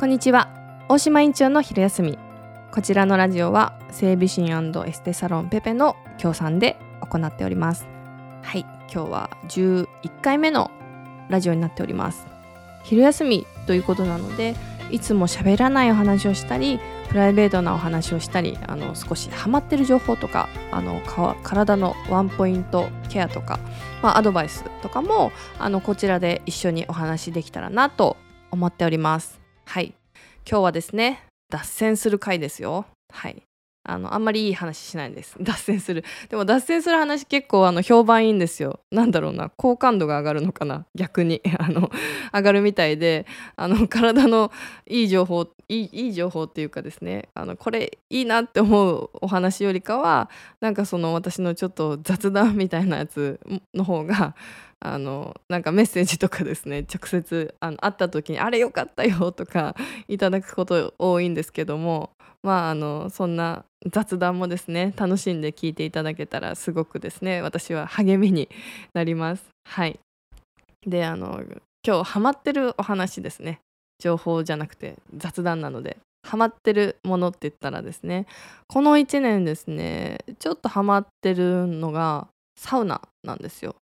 [0.00, 0.48] こんにちは。
[0.88, 2.18] 大島院長の昼休み。
[2.72, 7.86] こちらのラジオは整備士エステサロンペペの協賛で行っております。
[8.40, 8.60] はい
[8.90, 9.86] 今日は11
[10.22, 10.70] 回目の
[11.28, 12.26] ラジオになっております。
[12.82, 14.54] 昼休みということなので
[14.90, 16.80] いつも喋らないお話をしたり
[17.10, 21.02] プライベートなお話をしたりあの少しハマってる情報とかあの
[21.42, 23.60] 体のワンポイントケアとか、
[24.00, 28.16] まあ、アドバイスとかもあのこちらで一緒にお話できたらなと
[28.50, 29.40] 思っております。
[29.70, 29.99] はい。
[30.48, 32.86] 今日はですね脱線する回ですよ。
[33.12, 33.42] はい。
[33.82, 35.36] あのあんまりいい話しないんです。
[35.40, 36.04] 脱線する。
[36.28, 38.80] でも脱線する話結構あの評判いいんですよ。
[38.90, 39.50] なんだろうな。
[39.56, 40.86] 好感度が上がるのかな。
[40.94, 41.40] 逆に。
[41.58, 41.90] あの
[42.32, 43.26] 上がるみたいで。
[43.56, 44.52] あの体の
[44.86, 47.28] いい情報いいいい情報っていうかですね。
[47.34, 50.30] あのこれいいなって思うお話よりかは
[50.60, 53.40] なんかその私のちょっと雑談みたいなやつ
[53.74, 54.34] の方が
[54.82, 59.76] あのなんかメッセージとかですね 直接あの会った時に「あれよかったよ」とか
[60.08, 62.10] いただくこと多いんですけども
[62.42, 68.48] まああのそんな雑談もですね楽しんで聞いていただけたらすごくですね私は励みに
[68.94, 69.44] なります。
[69.64, 70.00] はい。
[70.86, 71.42] であの
[71.86, 73.60] 今日ハマってるお話ですね。
[73.98, 78.26] 情報じゃなくて雑談なのでハマってるものって言ったらですね
[78.66, 83.76] この1年ですねちょっとハマってるのがサウナなんですよ。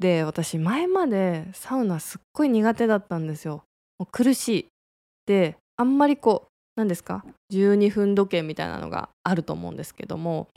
[0.00, 3.62] で私前までサウナすっごい苦手だったんですよ。
[3.98, 4.66] もう苦しい。
[5.26, 10.48] であんまりこう何ですか？12分時計みたいなのがあると思うんですけども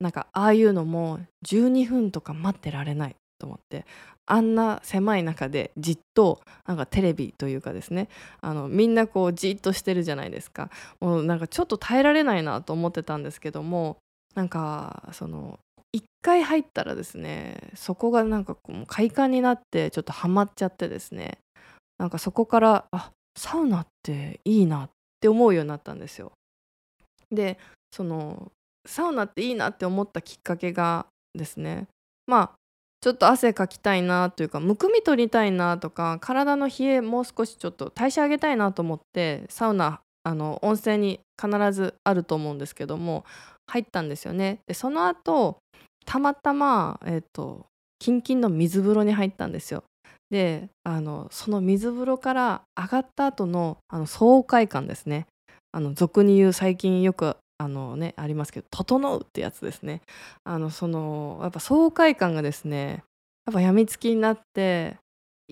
[0.00, 3.86] なんかああいうのも12分とか待ってられないと思って
[4.26, 8.08] あんな狭い中でじっとなんかテレビというかですね
[8.40, 10.70] あのみんなこうじっとしてるじゃないですか。
[11.00, 13.96] もうなんかちょっと耐えられないなと思ってたんですけども
[14.34, 15.58] なんかその
[15.94, 21.38] 1回入ったらですねそこがなんかこう快感になってちょっとハマっちゃってですね
[21.98, 26.32] なんかそこからあサウナっていいなって思うようになったんですよ。
[27.30, 27.58] で
[27.92, 28.50] その
[28.86, 31.86] サウナっていいなって思ったきっかけがですね
[32.26, 32.50] まあ
[33.00, 43.24] ちょっと汗かきたいなというかむくみ取りたいなとか体の冷えもう少しちょっと代謝上げたいなと思ってサウナあの温泉に必ずあると思うんですけども
[43.66, 44.60] 入ったんですよね。
[44.66, 45.58] でその後
[46.04, 47.66] たまたま、えーと、
[47.98, 49.84] キンキンの水風呂に入ったんですよ。
[50.30, 55.26] であのその水風呂から上がった後のあの爽快感ですね
[55.70, 60.00] あの俗に言う最近よくあのねありますけど「整う」ってやつですね
[60.42, 63.04] あのそのやっぱ爽快感がですね
[63.46, 64.96] やっぱやみつきになって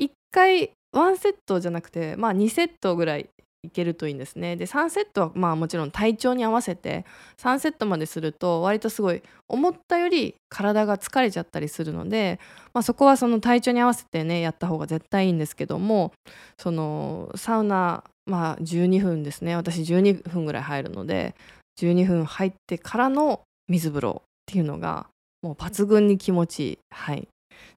[0.00, 3.28] 1回ワンセットじゃなくてまあ2セットぐらい
[3.64, 4.56] いけるといいんですね。
[4.56, 7.04] で3セットはまあもちろん体調に合わせて
[7.38, 12.40] 3セットまですると割とすごい思ったより体が疲れちゃったりするので、
[12.74, 16.12] まあ、そこはその体調に合わせてねやった方が絶対いいんですけども
[16.58, 19.54] そのサウナまあ12分ですね。
[19.54, 21.36] 私12分ぐらい入るので
[21.80, 25.06] 12分入ってからの水風呂っていうのが
[25.40, 26.78] もう抜群に気持ちいい。
[26.90, 27.28] はい。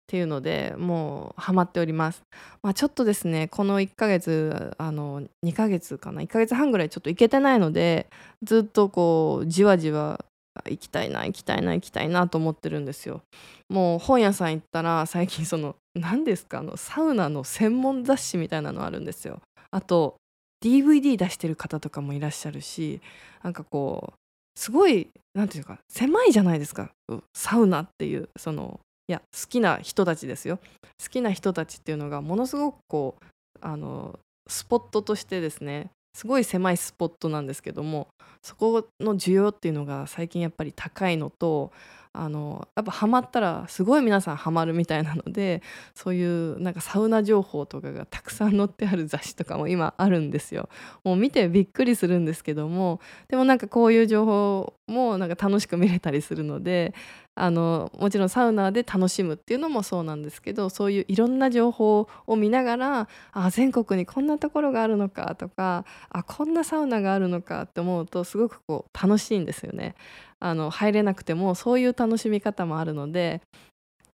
[0.05, 2.21] っていうのでもうハマっております。
[2.61, 8.07] まあ、ちょっとですねこの1ヶ月あの2ヶ月かな？1ヶ月半ぐらいちょっと行けてないので
[8.43, 10.23] ずっとこうじわじわ
[10.69, 13.21] 行きたいな行きたいな行きたいなと思ってるんですよ。
[13.67, 16.59] もう本屋さん行ったら最近その何ですか？
[16.59, 19.41] あのサウナの専門雑誌みたいなのあるんですよ。
[19.71, 20.17] あと
[20.63, 23.01] DVD 出してる方とかもいらっしゃるし
[23.43, 26.91] なんかこうすごい何て言うか狭いじゃないですか
[27.33, 30.59] サウナっていうそのいや好きな人たちですよ
[31.01, 33.25] 好きな人たちっていうのがものすごくこう
[33.61, 38.07] あのスポットとしてですねすごい狭いスポットなんですけども
[38.41, 41.71] そこの需要っていうのが最近やっぱり高いのと
[42.13, 45.61] あのやっぱハマったらすごい皆さんハマるみたいなので
[45.93, 50.69] そういうなんかサウナ情報とかがたくさん載ってある雑誌とかも今あるんですよ。
[51.03, 56.93] もう見てびっくりするんですけどもでもなんかこういう情報もなんか楽しく見れたりするので
[57.33, 69.95] あのもちろんサウナで楽しむっていうのもそうなんですけどそういういろんな情報を見ながらあ全国にこんなところがあるのかとかあこんなサウナがあるのかって思うとすごくこう楽しいんですよね。
[70.39, 73.41] あの入れなくてもそういう楽しみ方もあるので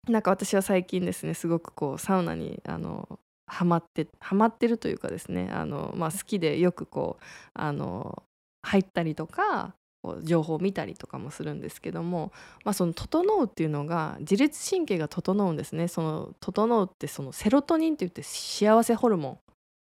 [0.10, 8.24] なんか私は最近ですねすごくこうサウナにあのハマってハマってるというかですねあの、まあ、好きでよくこうあの
[8.64, 9.74] 入ったりとか
[10.08, 12.32] こう情報を見たりとかもするんですけども、
[12.64, 19.38] まあ、その「整う」っていうのが自律神経が整うんですねその「整う」ってそのセロトニンって言って幸せホルモン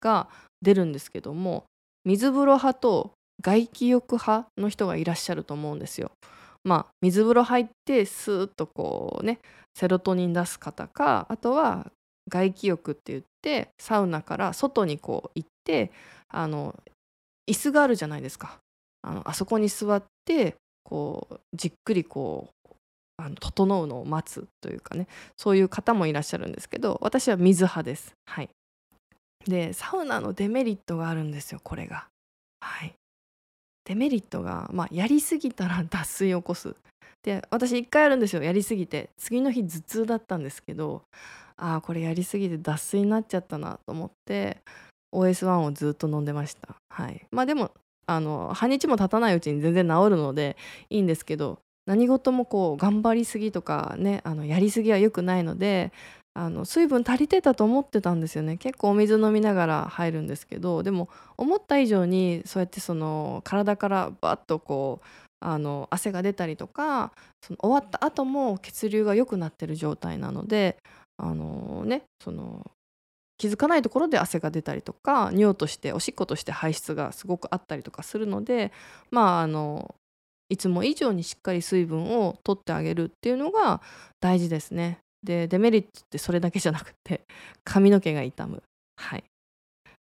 [0.02, 0.28] が
[0.60, 1.64] 出るんですけども
[2.04, 6.12] 水風呂派と外気浴派の人がいらっしゃると思うんですよ。
[6.64, 9.40] まあ水風呂入ってスーッとこうね
[9.74, 11.90] セロトニン出す方かあとは
[12.28, 15.90] 外気浴って言ってサウナから外にこう行って
[16.28, 16.76] あの
[17.50, 18.58] 椅子があるじゃないですか
[19.02, 22.74] あのあそこに座ってこうじっくりこう
[23.16, 25.06] あの整うのを待つというかね
[25.36, 28.14] そういう方もいらっしゃるんですけど私は水派です。
[28.26, 28.48] はい、
[29.46, 32.06] でサウナのデメリットがあるんですよこれが。
[32.60, 32.94] はい、
[33.84, 36.74] デメリットが、まあ、やりすぎたら脱水を起こす。
[37.22, 41.02] で私1回あるんですよやりすぎて次の日頭痛だったんですけど
[41.56, 44.58] ああこれやりすぎて脱水になっちゃったなと思って
[45.14, 46.74] OS1 をずっと飲んでました。
[46.90, 47.70] はい、まあでも
[48.06, 50.56] あの半日も経たないうちに全然治るので
[50.90, 55.92] いいんですけど何事もこう頑張りすぎとかねあのやりすぎは良くないので
[56.34, 58.56] あの水分足りてたと思ってたんですよね。
[58.56, 65.06] 結構お水飲みながら入るんですけどでも思った以上にそうやってその体からバッとこう
[65.40, 67.12] あの汗が出たりとか
[67.42, 70.76] その終わった後も血流が良くなってる状態なので
[71.18, 72.70] あのねその
[73.42, 78.70] 気づかないところで汗が出たりとか尿としておしっことして排出がすごくあったりとかするので
[79.10, 79.96] まああの
[80.48, 83.82] いつも以上にしっかり水分を取ってあげるっていうのが
[84.20, 84.98] 大事ですね。
[85.24, 87.22] でデメリットってそれだけじゃなくて
[87.64, 88.62] 髪の毛が傷む。
[88.96, 89.24] はい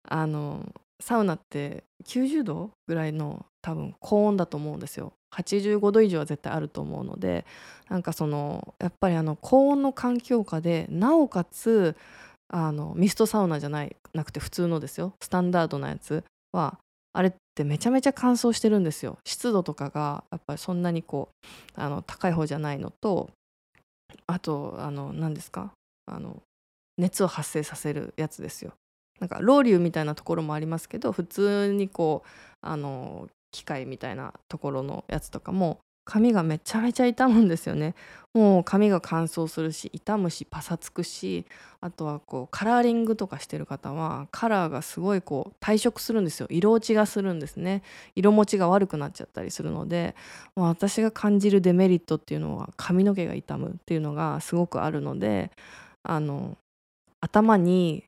[0.08, 0.64] あの
[1.00, 7.44] サウナって90度ぐらいの多分高温だと思うんですよ85度以上は絶対あると思うので
[7.88, 11.94] なんかそのやっぱりあの高温の環境下でなおかつ
[12.50, 15.12] あのミストサウナじゃないなくて普通のですよ。
[15.20, 16.78] スタンダードなやつは
[17.12, 19.18] あれってめちゃめちゃ乾燥してるんですよ。
[19.24, 21.28] 湿度とかがやっぱりそんなにこ
[21.76, 23.30] うあの高い方じゃないのと
[24.26, 25.72] あとあの何ですか？
[26.06, 26.42] あの
[26.96, 28.72] 熱を発生させるやつですよ。
[29.20, 32.28] なんかロウリュみたいなところもありますけど普通にこう
[32.62, 37.94] あの機械みたいなところのやつとかも髪がめちゃめちゃ傷むんですよね。
[38.32, 41.44] もう髪が乾燥するし傷むしパサつくし
[41.82, 46.46] あとはこうカラーリングとかしてる方はカラーがすごいこう退色するんですよ。
[46.48, 47.82] 色落ちがするんですね。
[48.14, 50.14] 色持ちが悪くなっちゃったりするので
[50.56, 55.50] もう私が感じるデメリットっていうのは髪の毛が傷むっていうのがすごくあるので
[56.04, 56.56] あの
[57.20, 58.04] 頭に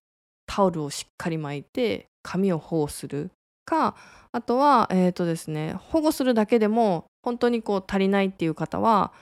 [0.47, 3.31] タオルをしっかり巻いて髪を保護する
[3.71, 3.95] か
[4.33, 9.13] あとはえ、ー、とですね保護するだけでも本当にこう足りないっていう方は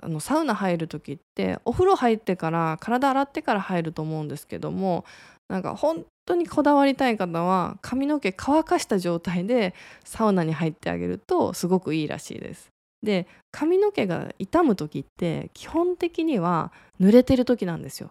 [0.00, 5.04] あのサウナ入る時ってお風呂入ってから体洗ってから入ると思うんですけども
[5.48, 12.68] なんか本当にこだわりたい方は髪の毛乾かした状態でサウナに入ってあげるとすごくいいらしいです。
[13.02, 16.70] で髪の毛が傷む時って基本的には
[17.00, 18.10] 濡れてる時なんですよ。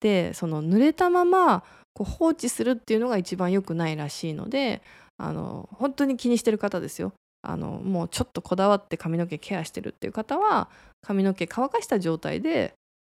[0.00, 1.62] でその濡れたまま
[1.94, 4.82] こう放置するっていうのが一番良くないらしいので
[5.18, 7.12] あの本当に気にしてる方ですよ。
[7.42, 10.68] あのもうちょっとこだわって髪の毛ケアしてるっていう方は
[11.02, 12.74] 髪の毛乾かした状態で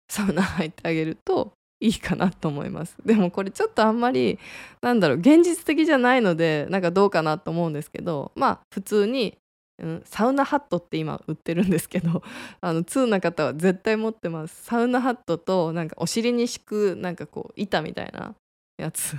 [0.09, 1.51] サウナ入ってあげると
[1.83, 2.95] いいかなと思います。
[3.05, 4.39] でもこれちょっとあんまり
[4.81, 9.37] なんだろう現実的じゃないのでなんかどうかなと思うんですけどまあ普通に、
[9.81, 12.23] うん、サウナハットって今売ってるんですけど
[12.61, 14.63] あの通な方は絶対持ってます。
[14.63, 18.33] サウナハットとなんかお尻に敷くなんかこう板みたいな
[18.83, 19.15] やつ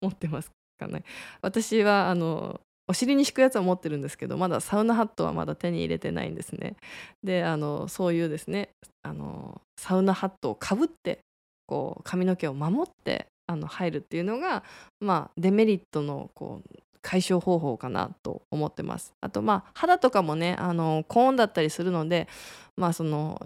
[0.00, 1.04] 持ってますかね
[1.42, 6.76] 私はあのお尻に敷くやつは持ってるんですけどまだサウナハットはまだ手に入れてないんですね
[7.22, 8.70] であのそういうですね
[9.02, 11.18] あのサウナハットをかぶって
[11.66, 14.62] こう髪の毛を守ってあの入るっていうのが、
[15.00, 19.12] まあ、デメリットのこう解消方法かなと思ってます。
[19.20, 22.28] あとまあ肌とかもねあの高温だったりするので
[22.76, 23.40] まあその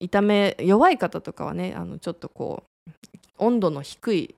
[0.00, 2.90] 痛め弱い方とかはねあのちょっとこう
[3.38, 4.34] 温度の低い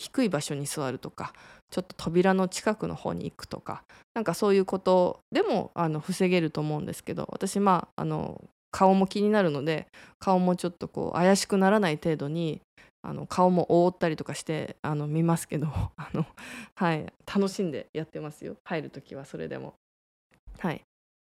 [0.00, 1.34] 低い場所に座るとか
[1.70, 9.88] ちょっと扉の近くの方に行くとかなんかそういうことでもあの防げると思うんですけど私まああの顔も気になるので
[10.18, 12.62] 顔もちょっとこう怪しくならない程度に
[13.02, 16.24] あの顔も覆ったりとかしてあの見ますけど あの、
[16.76, 19.74] はい、楽しんでやってますよ入る時はそれでも。
[20.58, 20.82] はい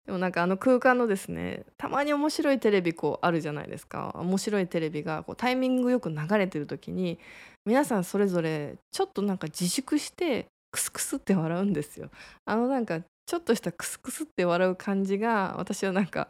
[0.07, 7.19] でもなんかあの空間のですねたまに面白いテレビこうあるじゃないですか面白いテレビがこうタイミングよく流れてる時に
[7.65, 12.09] 皆さんそれぞれちょっとなんか自粛してクスクスって笑うんですよ。
[12.47, 16.29] あのなんかちょっとしたクスクスって笑う感じが私はなんか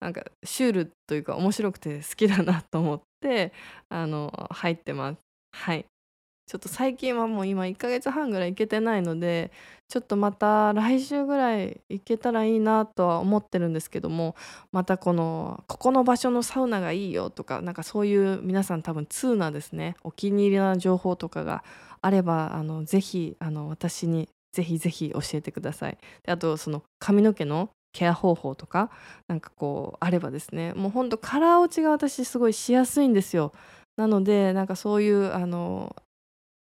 [0.00, 3.52] なんかシュールというか面白くて好きだなと思って
[3.88, 5.20] あの入ってます。
[5.54, 5.84] はい
[6.52, 9.50] ちょっと最近はもう今1ヶ月半ぐらい行けてないので
[9.88, 14.36] ちょっとまた来週ぐらい行けたらいいなとは思ってるんですけども
[14.70, 21.64] またこのここの場所のサウナがいいよとかなんかそういう皆さん多分通なですねお気に入りな情報とかが
[22.02, 25.96] あればあのぜひあの私にぜひぜひ教えてください。
[26.22, 28.90] であとその髪の毛のケア方法とか
[29.26, 33.54] なんかこうあればですねもうほんとカラー落ちが私すごいしやすいんですよ。
[33.96, 35.96] なのでなんかそういうあの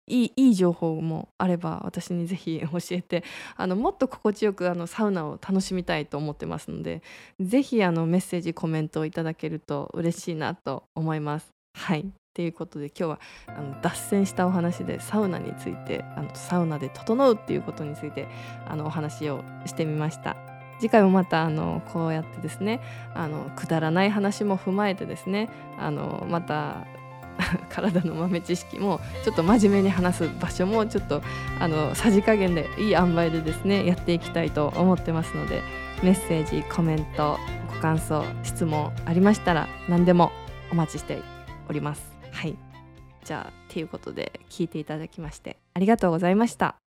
[0.08, 3.24] いいいい情報もあれば私にぜひ教えて
[3.56, 7.02] あのもっと心地よくあのサウナを楽しみたいと思ってますので
[7.40, 11.48] ぜひあのメッセージコメントをいただけると嬉しいなと思います。
[11.74, 18.28] はいということで今日はあの脱線したお話でサウナについてあのサウナで整うっていうことについて
[18.64, 20.36] あのお話をしてみました。
[20.78, 22.80] 次回もまたあのこうやってですね
[23.14, 26.86] あのくだらない話も踏まえてですねあのまた
[27.70, 31.22] 体の豆知識もちょっと真面目に話す場所もちょっと
[31.60, 35.62] あのさじ加減でいい塩梅でですねやっていきたいと思ってますので
[36.02, 37.38] メッセージコメント
[37.74, 40.32] ご感想質問ありましたら何でも
[40.70, 41.22] お待ちして
[41.68, 42.16] おります。
[42.32, 42.56] はい
[43.24, 46.87] じゃあということで聞いていただきましてありがとうございました。